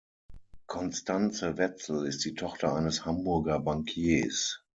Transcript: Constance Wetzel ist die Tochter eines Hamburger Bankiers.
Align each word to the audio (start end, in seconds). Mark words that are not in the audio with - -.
Constance 0.65 1.59
Wetzel 1.59 2.07
ist 2.07 2.25
die 2.25 2.33
Tochter 2.33 2.73
eines 2.73 3.05
Hamburger 3.05 3.59
Bankiers. 3.59 4.63